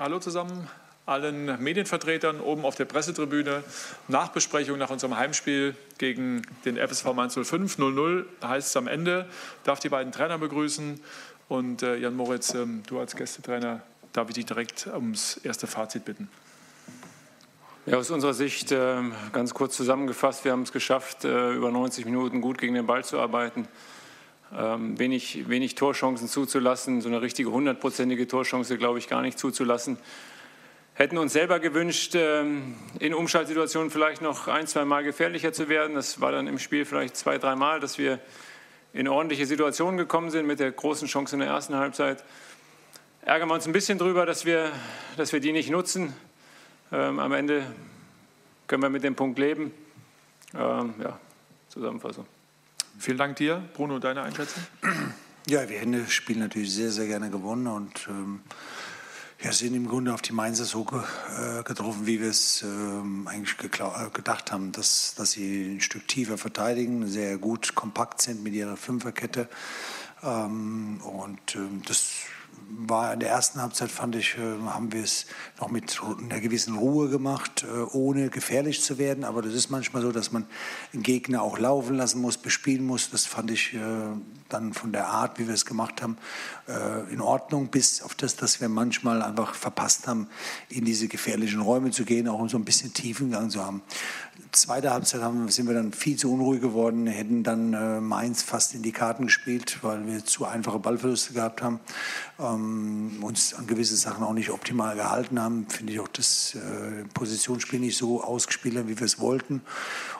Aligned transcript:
Hallo 0.00 0.20
zusammen, 0.20 0.68
allen 1.06 1.60
Medienvertretern 1.60 2.38
oben 2.38 2.64
auf 2.64 2.76
der 2.76 2.84
Pressetribüne. 2.84 3.64
Nachbesprechung 4.06 4.78
nach 4.78 4.90
unserem 4.90 5.16
Heimspiel 5.16 5.74
gegen 5.98 6.42
den 6.64 6.76
FSV 6.76 7.14
Mainz 7.14 7.34
05. 7.34 7.78
0-0 7.78 8.24
heißt 8.40 8.68
es 8.68 8.76
am 8.76 8.86
Ende. 8.86 9.26
Ich 9.28 9.64
darf 9.64 9.80
die 9.80 9.88
beiden 9.88 10.12
Trainer 10.12 10.38
begrüßen. 10.38 11.00
Und 11.48 11.82
äh, 11.82 11.96
Jan 11.96 12.14
Moritz, 12.14 12.54
ähm, 12.54 12.84
du 12.86 13.00
als 13.00 13.16
Gästetrainer, 13.16 13.82
darf 14.12 14.28
ich 14.28 14.36
dich 14.36 14.46
direkt 14.46 14.86
ums 14.86 15.36
erste 15.38 15.66
Fazit 15.66 16.04
bitten. 16.04 16.28
Ja, 17.86 17.96
aus 17.96 18.12
unserer 18.12 18.34
Sicht 18.34 18.70
äh, 18.70 19.02
ganz 19.32 19.52
kurz 19.52 19.76
zusammengefasst, 19.76 20.44
wir 20.44 20.52
haben 20.52 20.62
es 20.62 20.70
geschafft, 20.70 21.24
äh, 21.24 21.50
über 21.54 21.72
90 21.72 22.04
Minuten 22.04 22.40
gut 22.40 22.58
gegen 22.58 22.74
den 22.74 22.86
Ball 22.86 23.04
zu 23.04 23.18
arbeiten 23.18 23.66
ähm, 24.56 24.98
wenig, 24.98 25.48
wenig 25.48 25.74
Torchancen 25.74 26.28
zuzulassen, 26.28 27.00
so 27.00 27.08
eine 27.08 27.20
richtige 27.20 27.50
hundertprozentige 27.50 28.26
Torchance, 28.26 28.78
glaube 28.78 28.98
ich, 28.98 29.08
gar 29.08 29.22
nicht 29.22 29.38
zuzulassen. 29.38 29.98
Hätten 30.94 31.18
uns 31.18 31.32
selber 31.32 31.60
gewünscht, 31.60 32.14
ähm, 32.16 32.74
in 32.98 33.14
Umschaltsituationen 33.14 33.90
vielleicht 33.90 34.20
noch 34.20 34.48
ein, 34.48 34.66
zwei 34.66 34.84
Mal 34.84 35.04
gefährlicher 35.04 35.52
zu 35.52 35.68
werden. 35.68 35.94
Das 35.94 36.20
war 36.20 36.32
dann 36.32 36.46
im 36.48 36.58
Spiel 36.58 36.84
vielleicht 36.84 37.16
zwei, 37.16 37.38
drei 37.38 37.54
Mal, 37.54 37.78
dass 37.78 37.98
wir 37.98 38.18
in 38.92 39.06
ordentliche 39.06 39.46
Situationen 39.46 39.96
gekommen 39.96 40.30
sind 40.30 40.46
mit 40.46 40.60
der 40.60 40.72
großen 40.72 41.06
Chance 41.06 41.36
in 41.36 41.40
der 41.40 41.50
ersten 41.50 41.76
Halbzeit. 41.76 42.24
Ärgern 43.22 43.48
wir 43.48 43.54
uns 43.54 43.66
ein 43.66 43.72
bisschen 43.72 43.98
drüber, 43.98 44.26
dass 44.26 44.44
wir, 44.44 44.72
dass 45.16 45.32
wir 45.32 45.40
die 45.40 45.52
nicht 45.52 45.70
nutzen. 45.70 46.14
Ähm, 46.90 47.18
am 47.18 47.32
Ende 47.32 47.64
können 48.66 48.82
wir 48.82 48.90
mit 48.90 49.04
dem 49.04 49.14
Punkt 49.14 49.38
leben. 49.38 49.72
Ähm, 50.54 50.94
ja, 51.00 51.18
Zusammenfassung. 51.68 52.26
Vielen 52.98 53.18
Dank 53.18 53.36
dir. 53.36 53.62
Bruno, 53.74 53.98
deine 53.98 54.22
Einschätzung? 54.22 54.62
Ja, 55.46 55.68
wir 55.68 55.78
hätten 55.78 55.92
das 55.92 56.12
Spiel 56.12 56.36
natürlich 56.36 56.72
sehr, 56.72 56.90
sehr 56.90 57.06
gerne 57.06 57.30
gewonnen 57.30 57.68
und 57.68 58.06
ähm, 58.08 58.40
ja, 59.40 59.52
sind 59.52 59.74
im 59.74 59.86
Grunde 59.86 60.12
auf 60.12 60.20
die 60.20 60.32
Mainzer 60.32 60.64
so 60.64 60.84
äh, 60.84 61.62
getroffen, 61.62 62.06
wie 62.06 62.20
wir 62.20 62.28
es 62.28 62.62
ähm, 62.62 63.28
eigentlich 63.28 63.54
äh, 63.62 64.10
gedacht 64.12 64.50
haben, 64.50 64.72
dass, 64.72 65.14
dass 65.14 65.30
sie 65.30 65.76
ein 65.76 65.80
Stück 65.80 66.08
tiefer 66.08 66.38
verteidigen, 66.38 67.06
sehr 67.06 67.38
gut 67.38 67.74
kompakt 67.76 68.20
sind 68.20 68.42
mit 68.42 68.52
ihrer 68.52 68.76
Fünferkette. 68.76 69.48
Ähm, 70.22 71.00
und 71.02 71.54
ähm, 71.54 71.82
das 71.86 72.17
war 72.70 73.12
in 73.14 73.20
der 73.20 73.30
ersten 73.30 73.60
Halbzeit, 73.60 73.90
fand 73.90 74.14
ich, 74.14 74.36
äh, 74.36 74.40
haben 74.66 74.92
wir 74.92 75.02
es 75.02 75.26
noch 75.58 75.70
mit 75.70 76.00
einer 76.18 76.40
gewissen 76.40 76.76
Ruhe 76.76 77.08
gemacht, 77.08 77.64
äh, 77.64 77.80
ohne 77.92 78.28
gefährlich 78.28 78.82
zu 78.82 78.98
werden. 78.98 79.24
Aber 79.24 79.42
das 79.42 79.54
ist 79.54 79.70
manchmal 79.70 80.02
so, 80.02 80.12
dass 80.12 80.32
man 80.32 80.46
einen 80.92 81.02
Gegner 81.02 81.42
auch 81.42 81.58
laufen 81.58 81.96
lassen 81.96 82.20
muss, 82.20 82.36
bespielen 82.36 82.84
muss. 82.86 83.10
Das 83.10 83.24
fand 83.24 83.50
ich 83.50 83.74
äh, 83.74 83.78
dann 84.48 84.74
von 84.74 84.92
der 84.92 85.08
Art, 85.08 85.38
wie 85.38 85.46
wir 85.46 85.54
es 85.54 85.66
gemacht 85.66 86.00
haben, 86.00 86.16
in 87.10 87.20
Ordnung, 87.20 87.68
bis 87.68 88.02
auf 88.02 88.14
das, 88.14 88.36
dass 88.36 88.62
wir 88.62 88.68
manchmal 88.70 89.22
einfach 89.22 89.54
verpasst 89.54 90.06
haben, 90.06 90.26
in 90.70 90.86
diese 90.86 91.06
gefährlichen 91.06 91.60
Räume 91.60 91.90
zu 91.90 92.04
gehen, 92.04 92.28
auch 92.28 92.38
um 92.38 92.48
so 92.48 92.56
ein 92.56 92.64
bisschen 92.64 92.94
Tiefengang 92.94 93.50
zu 93.50 93.64
haben. 93.64 93.82
Zweite 94.52 94.90
Halbzeit 94.90 95.20
haben, 95.20 95.48
sind 95.48 95.66
wir 95.66 95.74
dann 95.74 95.92
viel 95.92 96.16
zu 96.16 96.32
unruhig 96.32 96.62
geworden, 96.62 97.06
hätten 97.06 97.42
dann 97.42 98.06
Mainz 98.06 98.42
fast 98.42 98.74
in 98.74 98.82
die 98.82 98.92
Karten 98.92 99.26
gespielt, 99.26 99.78
weil 99.82 100.06
wir 100.06 100.24
zu 100.24 100.46
einfache 100.46 100.78
Ballverluste 100.78 101.34
gehabt 101.34 101.62
haben 101.62 101.80
ähm, 102.58 103.22
uns 103.22 103.54
an 103.54 103.66
gewisse 103.66 103.96
Sachen 103.96 104.24
auch 104.24 104.32
nicht 104.32 104.50
optimal 104.50 104.96
gehalten 104.96 105.40
haben. 105.40 105.66
Finde 105.68 105.92
ich 105.92 106.00
auch 106.00 106.08
das 106.08 106.54
äh, 106.54 107.04
Positionsspiel 107.14 107.80
nicht 107.80 107.96
so 107.96 108.22
ausgespielt 108.22 108.76
haben, 108.76 108.88
wie 108.88 108.98
wir 108.98 109.06
es 109.06 109.18
wollten. 109.18 109.62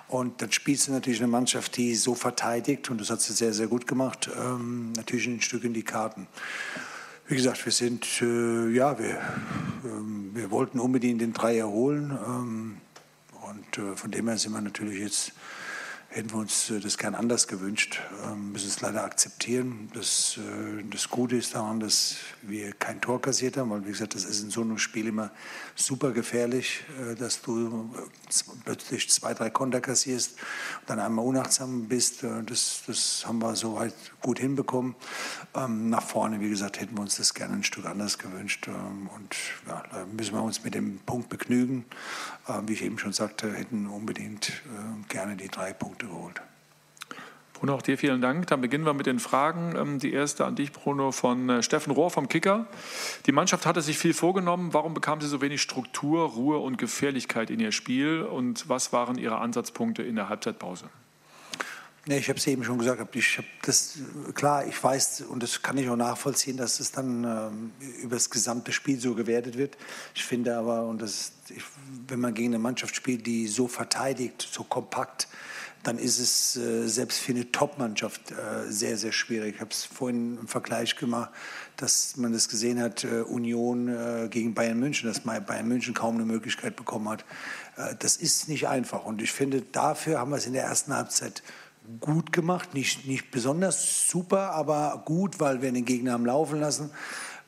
Und 0.08 0.40
dann 0.40 0.52
spielst 0.52 0.88
du 0.88 0.92
natürlich 0.92 1.20
eine 1.20 1.28
Mannschaft, 1.28 1.76
die 1.76 1.94
so 1.94 2.14
verteidigt, 2.14 2.90
und 2.90 3.00
das 3.00 3.10
hat 3.10 3.20
sie 3.20 3.32
sehr, 3.32 3.52
sehr 3.52 3.66
gut 3.66 3.86
gemacht, 3.86 4.30
ähm, 4.38 4.92
natürlich 4.92 5.26
ein 5.26 5.42
Stück 5.42 5.64
in 5.64 5.74
die 5.74 5.82
Karten. 5.82 6.26
Wie 7.26 7.36
gesagt, 7.36 7.62
wir 7.66 7.72
sind, 7.72 8.06
äh, 8.22 8.70
ja, 8.70 8.98
wir, 8.98 9.18
ähm, 9.84 10.30
wir 10.32 10.50
wollten 10.50 10.80
unbedingt 10.80 11.20
den 11.20 11.34
Dreier 11.34 11.68
holen. 11.68 12.16
Ähm, 12.26 12.76
und 13.48 13.78
äh, 13.78 13.96
von 13.96 14.10
dem 14.10 14.28
her 14.28 14.38
sind 14.38 14.52
wir 14.52 14.62
natürlich 14.62 15.00
jetzt 15.00 15.32
hätten 16.10 16.30
wir 16.30 16.38
uns 16.38 16.70
äh, 16.70 16.80
das 16.80 16.96
gern 16.96 17.14
anders 17.14 17.48
gewünscht, 17.48 18.00
ähm, 18.24 18.52
müssen 18.52 18.68
es 18.68 18.80
leider 18.80 19.04
akzeptieren. 19.04 19.90
Das, 19.92 20.38
äh, 20.38 20.82
das 20.90 21.10
Gute 21.10 21.36
ist 21.36 21.54
daran, 21.54 21.80
dass 21.80 22.16
wir 22.42 22.72
kein 22.72 23.00
Tor 23.00 23.20
kassiert 23.20 23.58
haben, 23.58 23.70
weil 23.70 23.84
wie 23.84 23.90
gesagt, 23.90 24.14
das 24.14 24.24
ist 24.24 24.42
in 24.42 24.50
so 24.50 24.62
einem 24.62 24.78
Spiel 24.78 25.06
immer 25.06 25.30
super 25.74 26.12
gefährlich, 26.12 26.82
äh, 26.98 27.14
dass 27.14 27.42
du 27.42 27.94
plötzlich 28.64 29.10
zwei, 29.10 29.34
drei 29.34 29.50
Konter 29.50 29.82
kassierst 29.82 30.32
und 30.80 30.90
dann 30.90 30.98
einmal 30.98 31.24
unachtsam 31.24 31.88
bist. 31.88 32.22
Das, 32.22 32.82
das 32.86 33.24
haben 33.26 33.40
wir 33.40 33.54
soweit 33.54 33.94
gut 34.22 34.38
hinbekommen. 34.38 34.94
Ähm, 35.54 35.90
nach 35.90 36.02
vorne, 36.02 36.40
wie 36.40 36.48
gesagt, 36.48 36.80
hätten 36.80 36.96
wir 36.96 37.02
uns 37.02 37.16
das 37.16 37.34
gerne 37.34 37.54
ein 37.54 37.64
Stück 37.64 37.84
anders 37.84 38.18
gewünscht 38.18 38.66
ähm, 38.68 39.08
und 39.14 39.36
ja, 39.66 39.82
da 39.90 40.06
müssen 40.06 40.34
wir 40.34 40.42
uns 40.42 40.64
mit 40.64 40.74
dem 40.74 40.98
Punkt 41.00 41.28
begnügen. 41.28 41.84
Wie 42.66 42.72
ich 42.72 42.82
eben 42.82 42.98
schon 42.98 43.12
sagte, 43.12 43.52
hätten 43.52 43.86
unbedingt 43.86 44.62
gerne 45.08 45.36
die 45.36 45.48
drei 45.48 45.74
Punkte 45.74 45.97
Punkte 45.98 46.06
geholt. 46.06 46.40
Bruno, 47.54 47.74
auch 47.74 47.82
dir 47.82 47.98
vielen 47.98 48.20
Dank. 48.20 48.46
Dann 48.46 48.60
beginnen 48.60 48.84
wir 48.84 48.94
mit 48.94 49.06
den 49.06 49.18
Fragen. 49.18 49.74
Ähm, 49.76 49.98
die 49.98 50.12
erste 50.12 50.44
an 50.44 50.54
dich, 50.54 50.72
Bruno, 50.72 51.10
von 51.10 51.48
äh, 51.48 51.62
Steffen 51.62 51.92
Rohr 51.92 52.10
vom 52.10 52.28
Kicker. 52.28 52.66
Die 53.26 53.32
Mannschaft 53.32 53.66
hatte 53.66 53.82
sich 53.82 53.98
viel 53.98 54.14
vorgenommen. 54.14 54.72
Warum 54.74 54.94
bekam 54.94 55.20
sie 55.20 55.26
so 55.26 55.40
wenig 55.40 55.60
Struktur, 55.60 56.28
Ruhe 56.28 56.58
und 56.58 56.78
Gefährlichkeit 56.78 57.50
in 57.50 57.58
ihr 57.58 57.72
Spiel? 57.72 58.22
Und 58.22 58.68
was 58.68 58.92
waren 58.92 59.18
ihre 59.18 59.38
Ansatzpunkte 59.38 60.04
in 60.04 60.14
der 60.14 60.28
Halbzeitpause? 60.28 60.88
Nee, 62.08 62.16
ich 62.16 62.28
habe 62.30 62.38
es 62.38 62.46
eben 62.46 62.64
schon 62.64 62.78
gesagt. 62.78 63.14
Ich 63.16 63.36
habe 63.36 63.46
das 63.62 63.98
klar. 64.32 64.66
Ich 64.66 64.82
weiß 64.82 65.22
und 65.28 65.42
das 65.42 65.60
kann 65.60 65.76
ich 65.76 65.90
auch 65.90 65.96
nachvollziehen, 65.96 66.56
dass 66.56 66.80
es 66.80 66.90
dann 66.90 67.24
ähm, 67.24 67.72
über 68.02 68.16
das 68.16 68.30
gesamte 68.30 68.72
Spiel 68.72 68.98
so 68.98 69.14
gewertet 69.14 69.58
wird. 69.58 69.76
Ich 70.14 70.24
finde 70.24 70.56
aber 70.56 70.86
und 70.86 71.02
das, 71.02 71.32
ich, 71.50 71.62
wenn 72.06 72.18
man 72.18 72.32
gegen 72.32 72.48
eine 72.48 72.60
Mannschaft 72.60 72.96
spielt, 72.96 73.26
die 73.26 73.46
so 73.46 73.68
verteidigt, 73.68 74.48
so 74.50 74.64
kompakt 74.64 75.28
dann 75.88 75.98
ist 75.98 76.18
es 76.18 76.56
äh, 76.56 76.86
selbst 76.86 77.18
für 77.18 77.32
eine 77.32 77.50
Top-Mannschaft 77.50 78.30
äh, 78.30 78.70
sehr, 78.70 78.98
sehr 78.98 79.12
schwierig. 79.12 79.54
Ich 79.54 79.60
habe 79.62 79.70
es 79.70 79.86
vorhin 79.86 80.36
im 80.38 80.46
Vergleich 80.46 80.96
gemacht, 80.96 81.30
dass 81.78 82.18
man 82.18 82.30
das 82.30 82.50
gesehen 82.50 82.78
hat, 82.78 83.04
äh, 83.04 83.22
Union 83.22 83.88
äh, 83.88 84.28
gegen 84.28 84.52
Bayern 84.52 84.78
München, 84.78 85.08
dass 85.08 85.20
Bayern 85.20 85.66
München 85.66 85.94
kaum 85.94 86.16
eine 86.16 86.26
Möglichkeit 86.26 86.76
bekommen 86.76 87.08
hat. 87.08 87.24
Äh, 87.78 87.94
das 88.00 88.18
ist 88.18 88.50
nicht 88.50 88.68
einfach. 88.68 89.06
Und 89.06 89.22
ich 89.22 89.32
finde, 89.32 89.62
dafür 89.62 90.18
haben 90.18 90.30
wir 90.30 90.36
es 90.36 90.44
in 90.44 90.52
der 90.52 90.64
ersten 90.64 90.94
Halbzeit 90.94 91.42
gut 92.00 92.32
gemacht. 92.32 92.74
Nicht, 92.74 93.06
nicht 93.06 93.30
besonders 93.30 94.10
super, 94.10 94.50
aber 94.50 95.02
gut, 95.06 95.40
weil 95.40 95.62
wir 95.62 95.72
den 95.72 95.86
Gegner 95.86 96.12
haben 96.12 96.26
laufen 96.26 96.60
lassen. 96.60 96.90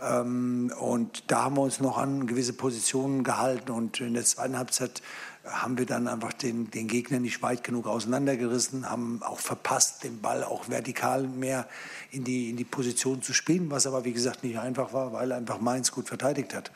Ähm, 0.00 0.72
und 0.80 1.30
da 1.30 1.44
haben 1.44 1.56
wir 1.56 1.62
uns 1.62 1.78
noch 1.78 1.98
an 1.98 2.26
gewisse 2.26 2.54
Positionen 2.54 3.22
gehalten. 3.22 3.70
Und 3.70 4.00
in 4.00 4.14
der 4.14 4.24
zweiten 4.24 4.56
Halbzeit 4.56 5.02
haben 5.52 5.78
wir 5.78 5.86
dann 5.86 6.08
einfach 6.08 6.32
den, 6.32 6.70
den 6.70 6.88
Gegner 6.88 7.18
nicht 7.18 7.42
weit 7.42 7.64
genug 7.64 7.86
auseinandergerissen, 7.86 8.88
haben 8.88 9.22
auch 9.22 9.38
verpasst, 9.38 10.04
den 10.04 10.20
Ball 10.20 10.44
auch 10.44 10.68
vertikal 10.68 11.24
mehr 11.24 11.66
in 12.10 12.24
die, 12.24 12.50
in 12.50 12.56
die 12.56 12.64
Position 12.64 13.22
zu 13.22 13.32
spielen, 13.32 13.70
was 13.70 13.86
aber 13.86 14.04
wie 14.04 14.12
gesagt 14.12 14.44
nicht 14.44 14.58
einfach 14.58 14.92
war, 14.92 15.12
weil 15.12 15.32
einfach 15.32 15.60
Mainz 15.60 15.92
gut 15.92 16.08
verteidigt 16.08 16.54
hat. 16.54 16.70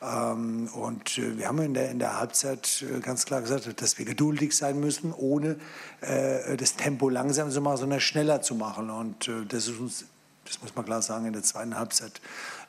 Ähm, 0.00 0.68
und 0.74 1.18
äh, 1.18 1.38
wir 1.38 1.48
haben 1.48 1.58
in 1.60 1.74
der, 1.74 1.90
in 1.90 1.98
der 1.98 2.18
Halbzeit 2.18 2.82
äh, 2.82 3.00
ganz 3.00 3.26
klar 3.26 3.42
gesagt, 3.42 3.80
dass 3.80 3.98
wir 3.98 4.04
geduldig 4.04 4.56
sein 4.56 4.80
müssen, 4.80 5.12
ohne 5.12 5.56
äh, 6.00 6.56
das 6.56 6.76
Tempo 6.76 7.08
langsam 7.08 7.50
zu 7.50 7.60
machen, 7.60 7.78
sondern 7.78 8.00
schneller 8.00 8.42
zu 8.42 8.54
machen. 8.54 8.90
Und 8.90 9.28
äh, 9.28 9.44
das 9.46 9.68
ist 9.68 9.78
uns, 9.78 10.04
das 10.44 10.60
muss 10.62 10.74
man 10.74 10.84
klar 10.84 11.02
sagen, 11.02 11.26
in 11.26 11.32
der 11.32 11.42
zweiten 11.42 11.78
Halbzeit 11.78 12.20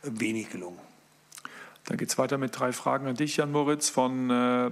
wenig 0.01 0.49
gelungen. 0.49 0.79
Dann 1.85 1.97
geht 1.97 2.09
es 2.09 2.17
weiter 2.17 2.37
mit 2.37 2.57
drei 2.57 2.71
Fragen 2.71 3.07
an 3.07 3.15
dich, 3.15 3.37
Jan 3.37 3.51
Moritz, 3.51 3.89
von 3.89 4.29
äh, 4.29 4.71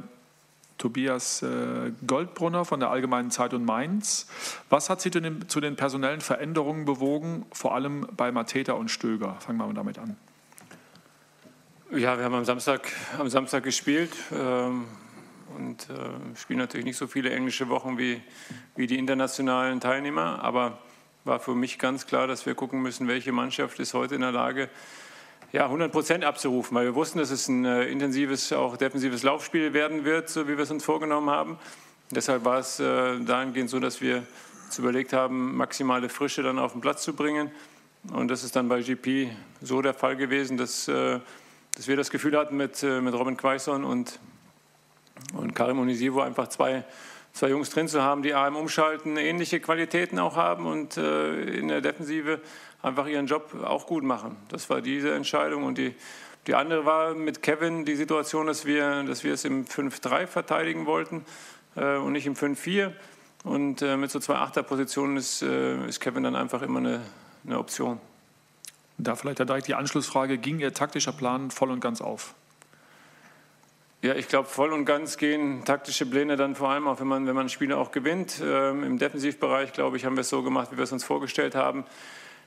Tobias 0.81 1.43
äh, 1.43 1.91
Goldbrunner 2.07 2.65
von 2.65 2.79
der 2.79 2.89
Allgemeinen 2.89 3.29
Zeitung 3.29 3.65
Mainz. 3.65 4.27
Was 4.69 4.89
hat 4.89 4.99
Sie 4.99 5.11
zu 5.11 5.61
den 5.61 5.75
personellen 5.75 6.21
Veränderungen 6.21 6.85
bewogen, 6.85 7.45
vor 7.51 7.75
allem 7.75 8.07
bei 8.17 8.31
Mateta 8.31 8.73
und 8.73 8.89
Stöger? 8.89 9.35
Fangen 9.39 9.59
wir 9.59 9.67
mal 9.67 9.73
damit 9.75 9.99
an. 9.99 10.17
Ja, 11.91 12.17
wir 12.17 12.25
haben 12.25 12.33
am 12.33 12.45
Samstag, 12.45 12.87
am 13.19 13.29
Samstag 13.29 13.63
gespielt 13.63 14.11
ähm, 14.33 14.85
und 15.55 15.87
äh, 15.89 16.35
spielen 16.35 16.59
natürlich 16.59 16.85
nicht 16.85 16.97
so 16.97 17.05
viele 17.05 17.29
englische 17.29 17.69
Wochen 17.69 17.99
wie, 17.99 18.19
wie 18.75 18.87
die 18.87 18.97
internationalen 18.97 19.81
Teilnehmer, 19.81 20.43
aber 20.43 20.79
war 21.25 21.39
für 21.39 21.53
mich 21.53 21.77
ganz 21.77 22.07
klar, 22.07 22.25
dass 22.25 22.47
wir 22.47 22.55
gucken 22.55 22.81
müssen, 22.81 23.07
welche 23.07 23.31
Mannschaft 23.31 23.79
ist 23.79 23.93
heute 23.93 24.15
in 24.15 24.21
der 24.21 24.31
Lage, 24.31 24.69
ja, 25.51 25.65
100 25.65 25.91
Prozent 25.91 26.23
abzurufen, 26.23 26.75
weil 26.75 26.85
wir 26.85 26.95
wussten, 26.95 27.19
dass 27.19 27.29
es 27.29 27.47
ein 27.47 27.65
äh, 27.65 27.85
intensives, 27.85 28.53
auch 28.53 28.77
defensives 28.77 29.23
Laufspiel 29.23 29.73
werden 29.73 30.05
wird, 30.05 30.29
so 30.29 30.47
wie 30.47 30.55
wir 30.57 30.63
es 30.63 30.71
uns 30.71 30.83
vorgenommen 30.83 31.29
haben. 31.29 31.59
Deshalb 32.09 32.45
war 32.45 32.59
es 32.59 32.79
äh, 32.79 33.19
dahingehend 33.19 33.69
so, 33.69 33.79
dass 33.79 34.01
wir 34.01 34.23
uns 34.65 34.79
überlegt 34.79 35.13
haben, 35.13 35.55
maximale 35.57 36.07
Frische 36.09 36.43
dann 36.43 36.59
auf 36.59 36.71
den 36.71 36.81
Platz 36.81 37.03
zu 37.03 37.13
bringen. 37.13 37.51
Und 38.13 38.29
das 38.29 38.43
ist 38.43 38.55
dann 38.55 38.67
bei 38.69 38.81
GP 38.81 39.31
so 39.61 39.81
der 39.81 39.93
Fall 39.93 40.15
gewesen, 40.15 40.57
dass, 40.57 40.87
äh, 40.87 41.19
dass 41.75 41.87
wir 41.87 41.97
das 41.97 42.09
Gefühl 42.09 42.37
hatten 42.37 42.55
mit, 42.55 42.81
äh, 42.83 43.01
mit 43.01 43.13
Robin 43.13 43.35
Quaison 43.35 43.83
und, 43.83 44.19
und 45.33 45.53
Karim 45.53 45.79
Onisivo 45.79 46.21
einfach 46.21 46.47
zwei, 46.47 46.83
zwei 47.33 47.49
Jungs 47.49 47.69
drin 47.69 47.87
zu 47.87 48.01
haben, 48.01 48.23
die 48.23 48.33
A 48.33 48.47
im 48.47 48.55
Umschalten 48.55 49.17
ähnliche 49.17 49.59
Qualitäten 49.59 50.17
auch 50.17 50.35
haben 50.35 50.65
und 50.65 50.97
äh, 50.97 51.43
in 51.43 51.67
der 51.67 51.81
Defensive 51.81 52.39
einfach 52.81 53.07
ihren 53.07 53.27
Job 53.27 53.55
auch 53.63 53.87
gut 53.87 54.03
machen. 54.03 54.37
Das 54.49 54.69
war 54.69 54.81
diese 54.81 55.13
Entscheidung 55.13 55.63
und 55.63 55.77
die 55.77 55.95
Die 56.47 56.55
andere 56.55 56.85
war 56.85 57.13
mit 57.13 57.43
Kevin 57.43 57.85
die 57.85 57.95
Situation, 57.95 58.47
dass 58.47 58.65
wir, 58.65 59.03
dass 59.03 59.23
wir 59.23 59.33
es 59.33 59.45
im 59.45 59.65
5-3 59.65 60.25
verteidigen 60.25 60.87
wollten 60.87 61.23
äh, 61.75 61.97
und 61.97 62.13
nicht 62.13 62.25
im 62.25 62.33
5-4. 62.33 62.93
Und 63.43 63.83
äh, 63.83 63.95
mit 63.95 64.09
so 64.09 64.19
zwei 64.19 64.35
Achterpositionen 64.35 65.17
ist, 65.17 65.43
äh, 65.43 65.85
ist 65.87 65.99
Kevin 65.99 66.23
dann 66.23 66.35
einfach 66.35 66.63
immer 66.63 66.79
eine, 66.79 67.01
eine 67.45 67.59
Option. 67.59 67.99
Da 68.97 69.15
vielleicht 69.15 69.37
direkt 69.39 69.67
die 69.67 69.75
Anschlussfrage, 69.75 70.39
ging 70.39 70.59
Ihr 70.59 70.73
taktischer 70.73 71.11
Plan 71.11 71.51
voll 71.51 71.69
und 71.69 71.79
ganz 71.79 72.01
auf? 72.01 72.33
Ja, 74.01 74.15
ich 74.15 74.27
glaube, 74.27 74.47
voll 74.47 74.73
und 74.73 74.85
ganz 74.85 75.17
gehen 75.17 75.63
taktische 75.63 76.07
Pläne 76.07 76.37
dann 76.37 76.55
vor 76.55 76.69
allem 76.69 76.87
auch, 76.87 76.99
wenn 76.99 77.07
man, 77.07 77.27
wenn 77.27 77.35
man 77.35 77.49
Spiele 77.49 77.77
auch 77.77 77.91
gewinnt. 77.91 78.41
Ähm, 78.43 78.83
Im 78.83 78.97
Defensivbereich, 78.97 79.73
glaube 79.73 79.97
ich, 79.97 80.05
haben 80.05 80.15
wir 80.15 80.21
es 80.21 80.29
so 80.29 80.41
gemacht, 80.41 80.71
wie 80.71 80.77
wir 80.77 80.85
es 80.85 80.91
uns 80.91 81.03
vorgestellt 81.03 81.53
haben. 81.53 81.85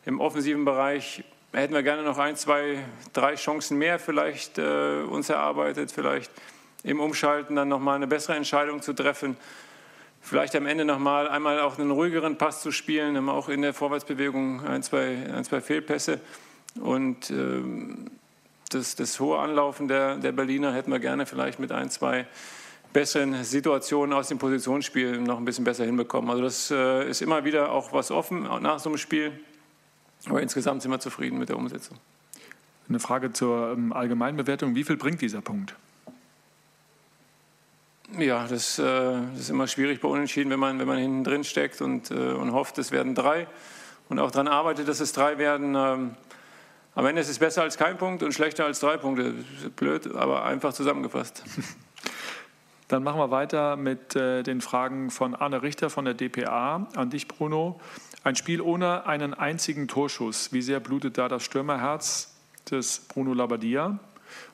Im 0.07 0.21
offensiven 0.21 0.67
Bereich 0.67 1.25
hätten 1.53 1.73
wir 1.73 1.83
gerne 1.83 2.03
noch 2.03 2.19
ein, 2.19 2.37
zwei, 2.37 2.85
drei 3.15 3.37
Chancen 3.37 3.79
mehr 3.79 3.99
vielleicht 3.99 4.59
äh, 4.59 5.03
uns 5.03 5.31
erarbeitet, 5.31 5.91
vielleicht 5.93 6.31
im 6.83 7.01
Umschalten 7.01 7.57
dann 7.57 7.69
nochmal 7.69 7.97
eine 7.97 8.07
bessere 8.07 8.37
Entscheidung 8.37 8.83
zu 8.83 8.93
treffen. 8.93 9.39
Vielleicht 10.21 10.57
am 10.57 10.67
Ende 10.67 10.85
nochmal 10.85 11.27
einmal 11.29 11.61
auch 11.61 11.79
einen 11.79 11.91
ruhigeren 11.91 12.37
Pass 12.37 12.61
zu 12.61 12.71
spielen, 12.71 13.17
haben 13.17 13.31
auch 13.31 13.49
in 13.49 13.63
der 13.63 13.73
Vorwärtsbewegung 13.73 14.67
ein, 14.67 14.83
zwei, 14.83 15.17
ein, 15.35 15.43
zwei 15.45 15.63
Fehlpässe. 15.63 16.21
Und 16.81 17.31
ähm, 17.31 18.11
das, 18.69 18.97
das 18.97 19.19
hohe 19.21 19.39
Anlaufen 19.39 19.89
der, 19.89 20.17
der 20.17 20.33
Berliner 20.33 20.75
hätten 20.75 20.91
wir 20.91 20.99
gerne 20.99 21.25
vielleicht 21.25 21.59
mit 21.61 21.73
ein, 21.73 21.89
zwei 21.89 22.27
besseren 22.93 23.43
Situationen 23.43 24.13
aus 24.13 24.29
dem 24.29 24.37
Positionsspiel 24.37 25.19
noch 25.19 25.39
ein 25.39 25.47
bisschen 25.47 25.65
besser 25.65 25.87
hinbekommen. 25.87 26.29
Also 26.31 26.43
das 26.43 26.71
äh, 26.71 27.09
ist 27.09 27.23
immer 27.23 27.45
wieder 27.45 27.73
auch 27.73 27.95
was 27.95 28.11
offen 28.11 28.43
nach 28.61 28.79
so 28.79 28.91
einem 28.91 28.99
Spiel. 28.99 29.33
Aber 30.29 30.41
insgesamt 30.43 30.83
sind 30.83 30.91
wir 30.91 31.01
zufrieden 31.01 31.39
mit 31.39 31.49
der 31.49 31.57
Umsetzung. 31.57 31.99
Eine 32.89 33.01
Frage 33.01 33.33
zur 33.33 33.73
ähm, 33.73 33.93
Allgemeinbewertung. 33.93 34.75
Wie 34.75 34.85
viel 34.85 34.97
bringt 34.97 35.21
dieser 35.21 35.41
Punkt? 35.41 35.75
Ja, 38.19 38.47
das, 38.47 38.79
äh, 38.79 38.83
das, 38.83 39.41
ist 39.41 39.51
immer 39.51 39.67
schwierig 39.67 40.01
bei 40.01 40.09
Unentschieden, 40.09 40.51
wenn 40.51 40.61
man, 40.61 40.79
wenn 40.79 40.87
man 40.87 40.99
hinten 40.99 41.25
drin 41.25 41.45
steckt 41.45 41.81
und, 41.81 42.11
äh, 42.11 42.15
und 42.15 42.53
hofft, 42.53 42.79
es 42.79 42.93
werden 42.93 43.15
drei 43.15 43.47
und 44.09 44.19
auch 44.19 44.31
daran 44.31 44.49
arbeitet, 44.49 44.89
dass 44.89 45.01
es 45.01 45.13
drei 45.13 45.39
werden. 45.39 45.75
Ähm, 45.75 46.15
am 46.95 47.07
Ende 47.07 47.23
ist 47.23 47.29
es 47.29 47.39
besser 47.39 47.63
als 47.63 47.77
kein 47.77 47.97
Punkt 47.97 48.23
und 48.23 48.33
schlechter 48.33 48.67
als 48.67 48.81
drei 48.81 48.99
Punkte. 48.99 49.35
Blöd, 49.77 50.15
aber 50.15 50.45
einfach 50.45 50.73
zusammengefasst. 50.73 51.43
Dann 52.89 53.03
machen 53.03 53.19
wir 53.19 53.31
weiter 53.31 53.77
mit 53.77 54.15
äh, 54.15 54.43
den 54.43 54.61
Fragen 54.61 55.11
von 55.11 55.35
Arne 55.35 55.63
Richter 55.63 55.89
von 55.89 56.05
der 56.05 56.15
DPA 56.15 56.87
an 56.95 57.11
dich, 57.11 57.29
Bruno. 57.29 57.81
Ein 58.25 58.37
Spiel 58.37 58.61
ohne 58.61 59.07
einen 59.07 59.35
einzigen 59.35 59.89
Torschuss. 59.89 60.53
Wie 60.53 60.63
sehr 60.63 60.81
blutet 60.81 61.19
da 61.19 61.29
das 61.29 61.45
Stürmerherz 61.45 62.35
des 62.71 63.01
Bruno 63.01 63.33
Labbadia? 63.33 63.99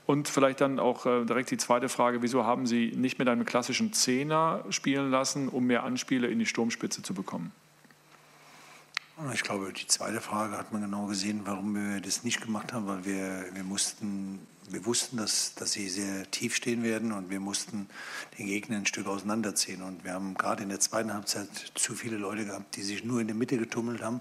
Und 0.07 0.29
vielleicht 0.29 0.61
dann 0.61 0.79
auch 0.79 1.07
äh, 1.07 1.25
direkt 1.25 1.51
die 1.51 1.57
zweite 1.57 1.89
Frage, 1.89 2.23
wieso 2.23 2.45
haben 2.45 2.67
Sie 2.67 2.93
nicht 2.97 3.19
mit 3.19 3.29
einem 3.29 3.45
klassischen 3.45 3.93
Zehner 3.93 4.65
spielen 4.71 5.11
lassen, 5.11 5.49
um 5.49 5.67
mehr 5.67 5.85
Anspiele 5.85 6.27
in 6.27 6.39
die 6.39 6.47
Sturmspitze 6.47 7.03
zu 7.03 7.15
bekommen? 7.15 7.53
Ich 9.35 9.43
glaube, 9.43 9.73
die 9.73 9.87
zweite 9.87 10.21
Frage 10.21 10.57
hat 10.57 10.73
man 10.73 10.81
genau 10.81 11.07
gesehen, 11.07 11.43
warum 11.45 11.75
wir 11.75 12.01
das 12.01 12.25
nicht 12.25 12.41
gemacht 12.41 12.73
haben, 12.73 12.87
weil 12.87 13.05
wir, 13.05 13.45
wir 13.53 13.65
mussten 13.65 14.41
wir 14.69 14.87
wussten, 14.87 15.17
dass, 15.17 15.55
dass 15.55 15.73
sie 15.73 15.89
sehr 15.89 16.31
tief 16.31 16.55
stehen 16.55 16.83
werden 16.83 17.13
und 17.13 17.31
wir 17.31 17.41
mussten 17.41 17.89
den 18.39 18.47
Gegner 18.47 18.77
ein 18.77 18.87
Stück 18.87 19.07
auseinanderziehen. 19.07 19.83
Und 19.83 20.05
wir 20.05 20.13
haben 20.13 20.35
gerade 20.35 20.63
in 20.63 20.69
der 20.69 20.81
zweiten 20.81 21.13
Halbzeit 21.13 21.49
zu 21.75 21.95
viele 21.95 22.17
Leute 22.17 22.45
gehabt, 22.45 22.77
die 22.77 22.83
sich 22.83 23.05
nur 23.05 23.21
in 23.21 23.27
der 23.27 23.37
Mitte 23.37 23.59
getummelt 23.59 24.03
haben, 24.03 24.21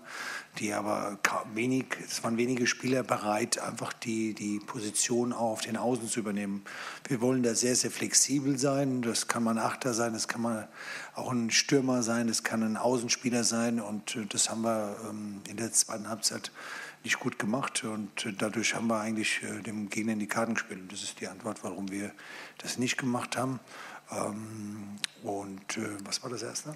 die 0.57 0.73
aber 0.73 1.19
wenig, 1.53 1.85
es 2.03 2.23
waren 2.23 2.37
wenige 2.37 2.67
Spieler 2.67 3.03
bereit, 3.03 3.59
einfach 3.59 3.93
die, 3.93 4.33
die 4.33 4.59
Position 4.59 5.33
auch 5.33 5.51
auf 5.51 5.61
den 5.61 5.77
Außen 5.77 6.07
zu 6.07 6.19
übernehmen. 6.19 6.63
Wir 7.07 7.21
wollen 7.21 7.43
da 7.43 7.53
sehr, 7.53 7.75
sehr 7.75 7.91
flexibel 7.91 8.57
sein. 8.57 9.01
Das 9.01 9.27
kann 9.27 9.43
man 9.43 9.57
Achter 9.57 9.93
sein, 9.93 10.13
das 10.13 10.27
kann 10.27 10.41
man 10.41 10.67
auch 11.15 11.31
ein 11.31 11.51
Stürmer 11.51 12.01
sein, 12.01 12.27
das 12.27 12.43
kann 12.43 12.63
ein 12.63 12.77
Außenspieler 12.77 13.43
sein. 13.43 13.79
Und 13.79 14.17
das 14.29 14.49
haben 14.49 14.61
wir 14.61 14.95
ähm, 15.09 15.41
in 15.47 15.57
der 15.57 15.71
zweiten 15.73 16.09
Halbzeit 16.09 16.51
nicht 17.03 17.19
gut 17.19 17.39
gemacht 17.39 17.83
und 17.83 18.27
dadurch 18.41 18.75
haben 18.75 18.87
wir 18.87 18.99
eigentlich 18.99 19.41
äh, 19.43 19.61
dem 19.61 19.89
Gegner 19.89 20.13
in 20.13 20.19
die 20.19 20.27
Karten 20.27 20.53
gespielt. 20.53 20.81
Und 20.81 20.91
das 20.91 21.03
ist 21.03 21.19
die 21.21 21.27
Antwort, 21.27 21.63
warum 21.63 21.89
wir 21.91 22.11
das 22.57 22.77
nicht 22.77 22.97
gemacht 22.97 23.37
haben. 23.37 23.59
Ähm, 24.11 24.97
und 25.23 25.77
äh, 25.77 25.97
was 26.03 26.23
war 26.23 26.29
das 26.29 26.43
Erste? 26.43 26.75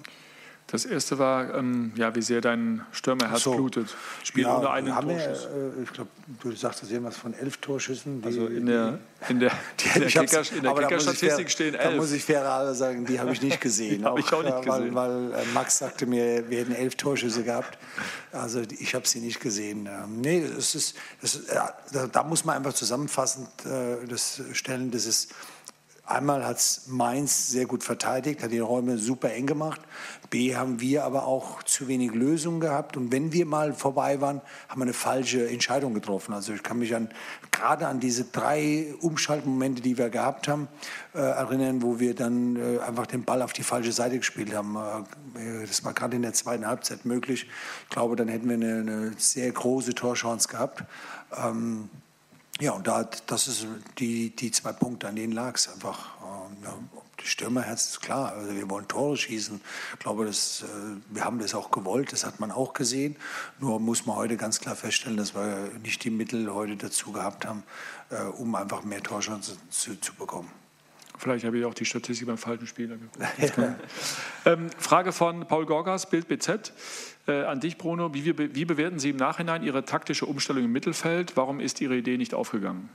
Das 0.66 0.86
erste 0.86 1.18
war, 1.18 1.54
ähm, 1.54 1.92
ja, 1.94 2.14
wie 2.14 2.22
sehr 2.22 2.40
dein 2.40 2.84
Stürmerherz 2.90 3.42
so. 3.42 3.54
blutet. 3.54 3.94
Spiel 4.22 4.44
ja, 4.44 4.58
ohne 4.58 4.70
einen 4.70 4.94
haben 4.94 5.08
Torschuss. 5.08 5.48
Wir, 5.52 5.80
äh, 5.80 5.82
ich 5.84 5.92
glaube, 5.92 6.10
du 6.40 6.52
sagtest 6.52 6.90
irgendwas 6.90 7.16
von 7.16 7.34
elf 7.34 7.58
Torschüssen. 7.58 8.22
Die, 8.22 8.26
also 8.26 8.46
in 8.46 8.66
der, 8.66 8.98
in 9.28 9.40
der, 9.40 9.52
die, 9.80 9.88
in 9.94 10.00
der 10.00 10.74
Kicker-Statistik 10.74 11.50
stehen 11.50 11.74
elf. 11.74 11.90
Da 11.90 11.96
muss 11.96 12.12
ich 12.12 12.24
fairerweise 12.24 12.74
sagen, 12.74 13.04
die 13.04 13.20
habe 13.20 13.32
ich 13.32 13.42
nicht 13.42 13.60
gesehen. 13.60 14.04
habe 14.04 14.20
ich 14.20 14.32
auch 14.32 14.42
nicht 14.42 14.62
gesehen. 14.62 14.94
Weil, 14.94 15.32
weil 15.32 15.42
äh, 15.42 15.44
Max 15.52 15.78
sagte 15.78 16.06
mir, 16.06 16.48
wir 16.48 16.60
hätten 16.60 16.74
elf 16.74 16.96
Torschüsse 16.96 17.44
gehabt. 17.44 17.78
Also 18.32 18.62
ich 18.78 18.94
habe 18.94 19.06
sie 19.06 19.20
nicht 19.20 19.40
gesehen. 19.40 19.86
Ähm, 19.86 20.22
nee, 20.22 20.38
es 20.38 20.74
ist, 20.74 20.96
es, 21.20 21.42
ja, 21.52 21.74
da, 21.92 22.06
da, 22.06 22.22
muss 22.22 22.44
man 22.44 22.56
einfach 22.56 22.72
zusammenfassend 22.72 23.48
äh, 23.66 24.06
das 24.08 24.40
stellen, 24.52 24.90
das 24.90 25.04
ist 25.04 25.30
Einmal 26.06 26.44
hat 26.44 26.58
es 26.58 26.82
Mainz 26.86 27.48
sehr 27.48 27.64
gut 27.64 27.82
verteidigt, 27.82 28.42
hat 28.42 28.52
die 28.52 28.58
Räume 28.58 28.98
super 28.98 29.32
eng 29.32 29.46
gemacht. 29.46 29.80
B 30.28 30.54
haben 30.54 30.78
wir 30.80 31.04
aber 31.04 31.26
auch 31.26 31.62
zu 31.62 31.88
wenig 31.88 32.12
Lösungen 32.12 32.60
gehabt. 32.60 32.98
Und 32.98 33.10
wenn 33.10 33.32
wir 33.32 33.46
mal 33.46 33.72
vorbei 33.72 34.20
waren, 34.20 34.42
haben 34.68 34.80
wir 34.80 34.84
eine 34.84 34.92
falsche 34.92 35.48
Entscheidung 35.48 35.94
getroffen. 35.94 36.34
Also 36.34 36.52
ich 36.52 36.62
kann 36.62 36.78
mich 36.78 36.94
an, 36.94 37.08
gerade 37.50 37.86
an 37.86 38.00
diese 38.00 38.24
drei 38.24 38.92
Umschaltmomente, 39.00 39.80
die 39.80 39.96
wir 39.96 40.10
gehabt 40.10 40.46
haben, 40.46 40.68
äh, 41.14 41.20
erinnern, 41.20 41.80
wo 41.80 41.98
wir 42.00 42.14
dann 42.14 42.56
äh, 42.56 42.80
einfach 42.80 43.06
den 43.06 43.24
Ball 43.24 43.40
auf 43.40 43.54
die 43.54 43.62
falsche 43.62 43.92
Seite 43.92 44.18
gespielt 44.18 44.54
haben. 44.54 44.76
Äh, 44.76 45.66
das 45.66 45.84
war 45.84 45.94
gerade 45.94 46.16
in 46.16 46.22
der 46.22 46.34
zweiten 46.34 46.66
Halbzeit 46.66 47.06
möglich. 47.06 47.46
Ich 47.84 47.88
glaube, 47.88 48.14
dann 48.14 48.28
hätten 48.28 48.46
wir 48.46 48.56
eine, 48.56 48.80
eine 48.80 49.12
sehr 49.16 49.50
große 49.50 49.94
Torchance 49.94 50.48
gehabt. 50.48 50.84
Ähm, 51.34 51.88
ja, 52.60 52.72
und 52.72 52.86
da, 52.86 53.08
das 53.26 53.48
ist 53.48 53.66
die, 53.98 54.30
die 54.30 54.50
zwei 54.50 54.72
Punkte, 54.72 55.08
an 55.08 55.16
denen 55.16 55.32
lag 55.32 55.54
es 55.56 55.68
einfach. 55.68 56.14
Ja, 56.62 56.78
Stürmerherz 57.22 57.86
ist 57.86 58.02
klar, 58.02 58.32
also 58.32 58.54
wir 58.54 58.68
wollen 58.68 58.86
Tore 58.86 59.16
schießen. 59.16 59.60
Ich 59.94 59.98
glaube, 59.98 60.26
das, 60.26 60.62
äh, 60.62 60.66
wir 61.10 61.24
haben 61.24 61.38
das 61.38 61.54
auch 61.54 61.70
gewollt, 61.70 62.12
das 62.12 62.24
hat 62.24 62.38
man 62.38 62.50
auch 62.52 62.74
gesehen. 62.74 63.16
Nur 63.58 63.80
muss 63.80 64.06
man 64.06 64.16
heute 64.16 64.36
ganz 64.36 64.60
klar 64.60 64.76
feststellen, 64.76 65.16
dass 65.16 65.34
wir 65.34 65.70
nicht 65.82 66.04
die 66.04 66.10
Mittel 66.10 66.52
heute 66.52 66.76
dazu 66.76 67.12
gehabt 67.12 67.46
haben, 67.46 67.62
äh, 68.10 68.22
um 68.22 68.54
einfach 68.54 68.84
mehr 68.84 69.02
Torchancen 69.02 69.56
zu, 69.70 69.98
zu 70.00 70.14
bekommen. 70.14 70.50
Vielleicht 71.16 71.44
habe 71.44 71.58
ich 71.58 71.64
auch 71.64 71.74
die 71.74 71.84
Statistik 71.84 72.26
beim 72.26 72.38
falschen 72.38 72.66
Spieler 72.66 72.96
geguckt. 72.96 73.58
ähm, 74.46 74.70
Frage 74.78 75.12
von 75.12 75.46
Paul 75.46 75.64
Gorgas, 75.64 76.10
Bild 76.10 76.26
BZ. 76.28 76.72
Äh, 77.26 77.44
an 77.44 77.60
dich, 77.60 77.78
Bruno. 77.78 78.12
Wie, 78.12 78.36
wie, 78.54 78.64
bewerten 78.64 78.98
Sie 78.98 79.10
im 79.10 79.16
Nachhinein 79.16 79.62
Ihre 79.62 79.84
taktische 79.84 80.26
Umstellung 80.26 80.64
im 80.64 80.72
Mittelfeld? 80.72 81.36
Warum 81.36 81.60
ist 81.60 81.80
Ihre 81.80 81.96
Idee 81.96 82.18
nicht 82.18 82.34
aufgegangen? 82.34 82.90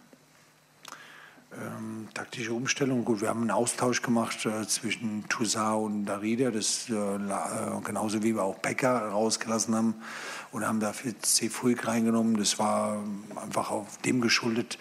Taktische 2.14 2.54
Umstellung, 2.54 3.06
gut, 3.06 3.22
wir 3.22 3.30
haben 3.30 3.42
einen 3.42 3.52
Austausch 3.52 4.02
gemacht 4.02 4.46
äh, 4.46 4.68
zwischen 4.68 5.28
Toussaint 5.30 5.84
und 5.84 6.06
Darida, 6.06 6.50
das, 6.50 6.90
äh, 6.90 6.94
äh, 6.94 7.82
genauso 7.84 8.24
wie 8.24 8.36
wir 8.36 8.44
auch 8.44 8.58
Becker 8.60 9.10
rausgelassen 9.10 9.76
haben 9.76 9.96
und 10.52 10.68
haben 10.68 10.80
dafür 10.80 11.14
Cefuig 11.22 11.88
reingenommen. 11.88 12.38
Das 12.38 12.58
war 12.58 13.04
einfach 13.42 13.70
auf 13.72 13.98
dem 14.00 14.22
geschuldet, 14.22 14.78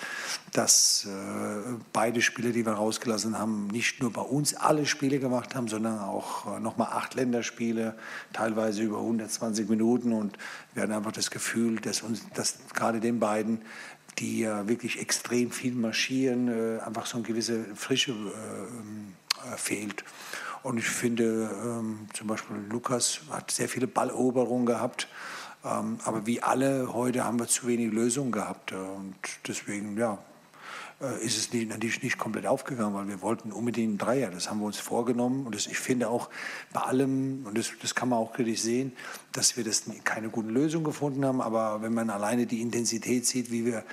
dass 0.53 1.07
äh, 1.07 1.77
beide 1.93 2.23
Spiele, 2.23 2.53
die 2.53 2.65
wir 2.65 2.73
rausgelassen 2.73 3.39
haben, 3.39 3.67
nicht 3.69 4.01
nur 4.01 4.13
bei 4.13 4.23
uns 4.23 4.55
alle 4.55 4.87
Spiele 4.87 5.19
gemacht 5.19 5.55
haben, 5.55 5.69
sondern 5.69 5.99
auch 5.99 6.57
äh, 6.57 6.61
nochmal 6.61 6.89
acht 6.93 7.15
Länderspiele, 7.15 7.95
teilweise 8.33 8.83
über 8.83 8.99
120 8.99 9.69
Minuten. 9.69 10.13
Und 10.13 10.39
wir 10.75 10.85
hatten 10.85 10.93
einfach 10.93 11.13
das 11.13 11.31
Gefühl, 11.31 11.77
dass 11.81 12.03
dass 12.35 12.59
gerade 12.75 13.01
den 13.01 13.21
beiden 13.21 13.61
die 14.19 14.41
ja 14.41 14.69
wirklich 14.69 15.01
extrem 15.01 15.51
viel 15.51 15.75
marschieren, 15.75 16.49
äh, 16.49 16.81
einfach 16.81 17.07
so 17.07 17.19
eine 17.19 17.27
gewisse 17.27 17.65
Frische 17.75 18.13
äh, 18.13 19.53
äh, 19.53 19.57
fehlt. 19.57 20.05
Und 20.63 20.79
ich 20.79 20.89
finde, 20.89 21.51
ähm, 21.65 22.09
zum 22.15 22.27
Beispiel 22.27 22.57
Lukas 22.69 23.21
hat 23.31 23.51
sehr 23.51 23.69
viele 23.69 23.87
Balleroberungen 23.87 24.67
gehabt, 24.67 25.09
ähm, 25.65 25.99
aber 26.05 26.27
wie 26.27 26.43
alle 26.43 26.93
heute 26.93 27.25
haben 27.25 27.39
wir 27.39 27.47
zu 27.47 27.67
wenig 27.67 27.93
Lösungen 27.93 28.33
gehabt. 28.33 28.73
Und 28.73 29.15
deswegen, 29.47 29.97
ja, 29.97 30.19
ist 31.25 31.39
es 31.39 31.53
natürlich 31.69 32.03
nicht 32.03 32.19
komplett 32.19 32.47
aufgegangen, 32.47 32.93
weil 32.93 33.07
wir 33.07 33.23
wollten 33.23 33.53
unbedingt 33.53 33.89
einen 33.89 33.99
Dreier. 33.99 34.31
Das 34.31 34.51
haben 34.51 34.59
wir 34.59 34.67
uns 34.67 34.79
vorgenommen. 34.79 35.47
Und 35.47 35.55
das, 35.55 35.69
ich 35.69 35.79
finde 35.79 36.09
auch 36.09 36.29
bei 36.73 36.81
allem, 36.81 37.47
und 37.47 37.57
das, 37.57 37.71
das 37.81 37.95
kann 37.95 38.09
man 38.09 38.19
auch 38.19 38.33
kritisch 38.33 38.63
sehen, 38.63 38.93
dass 39.33 39.57
wir 39.57 39.63
das 39.63 39.85
keine 40.03 40.29
guten 40.29 40.51
Lösungen 40.51 40.85
gefunden 40.85 41.25
haben. 41.25 41.41
Aber 41.41 41.83
wenn 41.83 41.95
man 41.95 42.11
alleine 42.11 42.47
die 42.47 42.61
Intensität 42.61 43.27
sieht, 43.27 43.53
wie 43.53 43.65
wir 43.65 43.85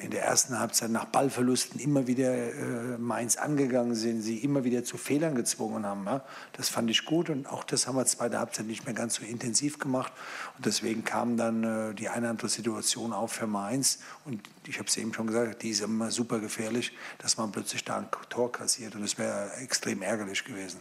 in 0.00 0.10
der 0.10 0.24
ersten 0.24 0.58
Halbzeit 0.58 0.90
nach 0.90 1.06
Ballverlusten 1.06 1.80
immer 1.80 2.06
wieder 2.06 2.32
äh, 2.34 2.98
Mainz 2.98 3.36
angegangen 3.36 3.94
sind, 3.94 4.20
sie 4.20 4.38
immer 4.38 4.62
wieder 4.62 4.84
zu 4.84 4.96
Fehlern 4.96 5.34
gezwungen 5.34 5.86
haben, 5.86 6.04
ja, 6.04 6.22
das 6.52 6.68
fand 6.68 6.90
ich 6.90 7.06
gut. 7.06 7.30
Und 7.30 7.46
auch 7.46 7.64
das 7.64 7.86
haben 7.86 7.96
wir 7.96 8.04
zweite 8.04 8.38
Halbzeit 8.38 8.66
nicht 8.66 8.84
mehr 8.84 8.94
ganz 8.94 9.14
so 9.14 9.24
intensiv 9.24 9.78
gemacht. 9.78 10.12
Und 10.56 10.66
deswegen 10.66 11.02
kam 11.02 11.38
dann 11.38 11.64
äh, 11.64 11.94
die 11.94 12.10
eine 12.10 12.20
oder 12.20 12.30
andere 12.30 12.48
Situation 12.50 13.14
auf 13.14 13.32
für 13.32 13.46
Mainz. 13.46 14.00
Und 14.26 14.42
ich 14.68 14.78
habe 14.78 14.88
es 14.88 14.96
eben 14.98 15.14
schon 15.14 15.26
gesagt, 15.26 15.62
die 15.62 15.70
ist 15.70 15.80
immer 15.80 16.10
super 16.10 16.41
gefährlich, 16.42 16.92
dass 17.18 17.38
man 17.38 17.50
plötzlich 17.50 17.84
da 17.84 17.96
ein 17.96 18.08
Tor 18.28 18.52
kassiert. 18.52 18.94
Und 18.94 19.00
das 19.02 19.16
wäre 19.16 19.50
extrem 19.62 20.02
ärgerlich 20.02 20.44
gewesen. 20.44 20.80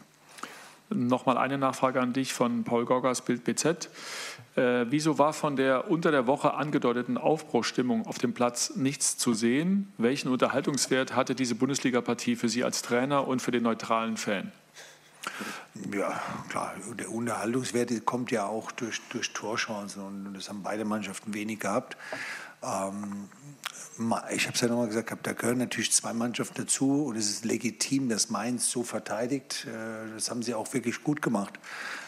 Nochmal 0.94 1.38
eine 1.38 1.58
Nachfrage 1.58 2.02
an 2.02 2.12
dich 2.12 2.34
von 2.34 2.66
Paul 2.66 2.84
Gorgas, 2.84 3.22
Bild 3.22 3.46
BZ. 3.46 3.90
Äh, 4.56 4.86
wieso 4.90 5.18
war 5.18 5.32
von 5.32 5.56
der 5.56 5.90
unter 5.90 6.12
der 6.12 6.28
Woche 6.28 6.54
angedeuteten 6.54 7.18
Aufbruchstimmung 7.18 8.06
auf 8.06 8.18
dem 8.18 8.34
Platz 8.34 8.74
nichts 8.76 9.18
zu 9.18 9.34
sehen? 9.34 9.94
Welchen 9.98 10.30
Unterhaltungswert 10.30 11.16
hatte 11.16 11.34
diese 11.34 11.56
Bundesliga-Partie 11.56 12.36
für 12.36 12.50
Sie 12.50 12.66
als 12.66 12.82
Trainer 12.82 13.26
und 13.26 13.42
für 13.42 13.52
den 13.52 13.64
neutralen 13.64 14.18
Fan? 14.18 14.52
Ja, 15.94 16.20
klar, 16.50 16.74
der 17.00 17.10
Unterhaltungswert 17.10 18.06
kommt 18.06 18.32
ja 18.32 18.46
auch 18.46 18.72
durch, 18.72 19.00
durch 19.10 19.32
Torchancen 19.32 20.04
und 20.04 20.34
das 20.34 20.50
haben 20.50 20.64
beide 20.64 20.84
Mannschaften 20.84 21.34
wenig 21.34 21.60
gehabt. 21.60 21.96
Ähm, 22.62 23.30
ich 24.34 24.48
habe 24.48 24.56
es 24.56 24.62
ja 24.62 24.68
nochmal 24.68 24.88
gesagt, 24.88 25.16
da 25.24 25.34
gehören 25.34 25.58
natürlich 25.58 25.92
zwei 25.92 26.14
Mannschaften 26.14 26.56
dazu 26.58 27.06
und 27.06 27.18
es 27.18 27.30
ist 27.30 27.46
legitim, 27.46 28.10
dass 28.10 28.30
Mainz 28.30 28.70
so 28.72 28.84
verteidigt. 28.84 29.68
Äh, 29.68 30.14
das 30.14 30.30
haben 30.30 30.44
sie 30.44 30.54
auch 30.54 30.74
wirklich 30.74 31.04
gut 31.04 31.22
gemacht. 31.22 31.60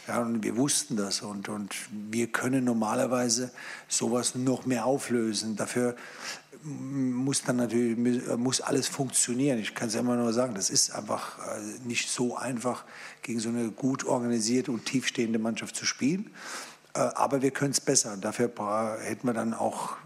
Ja, 0.08 0.22
und 0.22 0.44
wir 0.44 0.58
wussten 0.58 0.98
das 0.98 1.22
und, 1.22 1.50
und 1.50 1.74
wir 1.92 2.28
können 2.28 2.66
normalerweise 2.66 3.52
sowas 3.88 4.36
noch 4.36 4.66
mehr 4.66 4.86
auflösen. 4.86 5.56
Dafür 5.56 5.96
muss 6.64 7.44
dann 7.44 7.58
natürlich 7.58 7.98
muss 8.38 8.62
alles 8.62 8.88
funktionieren. 8.88 9.60
Ich 9.60 9.76
kann 9.76 9.90
es 9.90 9.96
ja 9.96 10.00
immer 10.00 10.16
nur 10.16 10.32
sagen, 10.32 10.56
das 10.56 10.70
ist 10.70 10.92
einfach 10.92 11.38
äh, 11.40 11.60
nicht 11.86 12.10
so 12.10 12.38
einfach, 12.38 12.86
gegen 13.22 13.40
so 13.40 13.50
eine 13.50 13.70
gut 13.72 14.06
organisierte 14.06 14.72
und 14.72 14.86
tiefstehende 14.86 15.40
Mannschaft 15.40 15.76
zu 15.76 15.86
spielen. 15.86 16.32
Äh, 16.96 17.00
aber 17.00 17.42
wir 17.42 17.52
können 17.52 17.72
es 17.72 17.82
besser. 17.82 18.18
Dafür 18.18 18.52
hätten 19.02 19.28
wir 19.28 19.34
dann 19.34 19.54
auch 19.54 19.98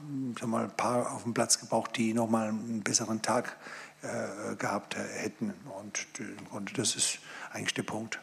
mal, 0.46 0.66
ein 0.66 0.72
paar 0.72 1.14
auf 1.14 1.24
dem 1.24 1.34
Platz 1.34 1.60
gebraucht, 1.60 1.98
die 1.98 2.14
noch 2.14 2.30
mal 2.30 2.50
einen 2.50 2.82
besseren 2.82 3.22
Tag 3.22 3.58
äh, 4.02 4.56
gehabt 4.56 4.96
hätten. 4.96 5.54
Und, 5.78 6.08
und 6.52 6.78
das 6.78 6.96
ist 6.96 7.20
eigentlich 7.52 7.74
der 7.74 7.84
Punkt. 7.84 8.20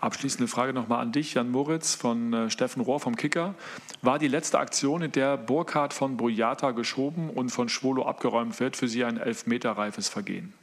Abschließende 0.00 0.46
Frage 0.46 0.72
nochmal 0.72 1.00
an 1.00 1.10
dich, 1.10 1.34
Jan 1.34 1.50
Moritz 1.50 1.96
von 1.96 2.32
äh, 2.32 2.50
Steffen 2.50 2.82
Rohr 2.82 3.00
vom 3.00 3.16
Kicker. 3.16 3.54
War 4.00 4.20
die 4.20 4.28
letzte 4.28 4.60
Aktion, 4.60 5.02
in 5.02 5.10
der 5.10 5.36
Burkhardt 5.36 5.92
von 5.92 6.16
Boyata 6.16 6.70
geschoben 6.70 7.30
und 7.30 7.50
von 7.50 7.68
Schwolo 7.68 8.06
abgeräumt 8.06 8.60
wird, 8.60 8.76
für 8.76 8.86
Sie 8.86 9.04
ein 9.04 9.18
elfmeterreifes 9.18 10.08
Vergehen? 10.08 10.54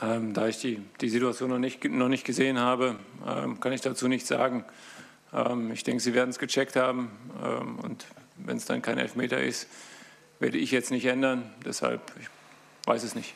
Ähm, 0.00 0.32
da 0.32 0.48
ich 0.48 0.58
die, 0.58 0.82
die 1.00 1.08
Situation 1.08 1.50
noch 1.50 1.58
nicht, 1.58 1.84
noch 1.84 2.08
nicht 2.08 2.24
gesehen 2.24 2.58
habe, 2.58 2.96
ähm, 3.26 3.60
kann 3.60 3.72
ich 3.72 3.82
dazu 3.82 4.08
nichts 4.08 4.28
sagen. 4.28 4.64
Ähm, 5.32 5.70
ich 5.72 5.84
denke, 5.84 6.02
Sie 6.02 6.14
werden 6.14 6.30
es 6.30 6.38
gecheckt 6.38 6.76
haben 6.76 7.10
ähm, 7.44 7.78
und 7.78 8.06
wenn 8.36 8.56
es 8.56 8.64
dann 8.64 8.80
kein 8.80 8.98
Elfmeter 8.98 9.42
ist, 9.42 9.68
werde 10.40 10.58
ich 10.58 10.70
jetzt 10.70 10.90
nicht 10.90 11.04
ändern. 11.04 11.50
Deshalb, 11.64 12.00
ich 12.20 12.28
weiß 12.86 13.02
es 13.02 13.14
nicht. 13.14 13.34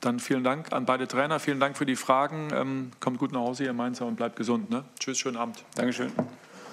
Dann 0.00 0.20
vielen 0.20 0.44
Dank 0.44 0.72
an 0.72 0.86
beide 0.86 1.08
Trainer. 1.08 1.40
Vielen 1.40 1.60
Dank 1.60 1.76
für 1.76 1.86
die 1.86 1.96
Fragen. 1.96 2.50
Ähm, 2.52 2.92
kommt 3.00 3.18
gut 3.18 3.32
nach 3.32 3.40
Hause, 3.40 3.64
ihr 3.64 3.72
Mainzer, 3.72 4.06
und 4.06 4.16
bleibt 4.16 4.36
gesund. 4.36 4.70
Ne? 4.70 4.84
Tschüss, 4.98 5.18
schönen 5.18 5.36
Abend. 5.36 5.64
Dankeschön. 5.74 6.12